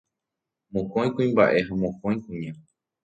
Mokõi 0.73 1.07
kuimba'e 1.15 1.61
ha 1.67 1.73
mokõi 1.83 2.15
kuña. 2.23 2.51